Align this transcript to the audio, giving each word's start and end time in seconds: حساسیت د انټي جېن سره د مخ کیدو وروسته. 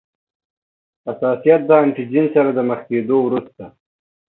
حساسیت 1.05 1.61
د 1.69 1.71
انټي 1.83 2.03
جېن 2.11 2.25
سره 2.35 2.49
د 2.53 2.59
مخ 2.69 2.79
کیدو 2.89 3.15
وروسته. 3.23 3.63